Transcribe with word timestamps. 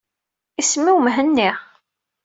Isem-iw 0.61 0.97
Mhenni. 1.05 1.49